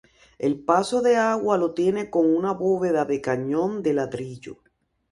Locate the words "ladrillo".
3.93-4.57